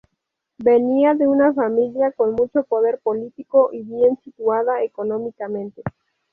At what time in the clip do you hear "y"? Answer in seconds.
3.71-3.83